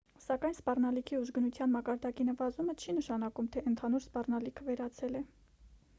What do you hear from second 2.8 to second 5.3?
չի նշանակում թե ընդհանուր սպառնալիքը վերացել է